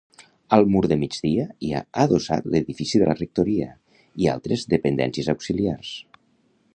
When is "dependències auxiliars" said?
4.75-5.93